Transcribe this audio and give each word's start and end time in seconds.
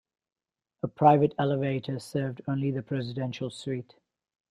A 0.81 0.87
private 0.87 1.35
elevator 1.37 1.99
served 1.99 2.41
only 2.47 2.71
the 2.71 2.81
Presidential 2.81 3.51
Suite. 3.51 3.93